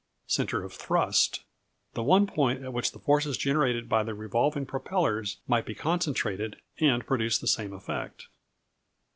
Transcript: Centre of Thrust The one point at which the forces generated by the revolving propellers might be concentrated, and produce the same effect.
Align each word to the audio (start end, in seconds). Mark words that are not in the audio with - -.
Centre 0.25 0.63
of 0.63 0.73
Thrust 0.73 1.43
The 1.93 2.01
one 2.01 2.25
point 2.25 2.63
at 2.63 2.73
which 2.73 2.91
the 2.91 2.97
forces 2.97 3.37
generated 3.37 3.87
by 3.87 4.01
the 4.01 4.15
revolving 4.15 4.65
propellers 4.65 5.37
might 5.47 5.63
be 5.67 5.75
concentrated, 5.75 6.57
and 6.79 7.05
produce 7.05 7.37
the 7.37 7.45
same 7.45 7.71
effect. 7.71 8.25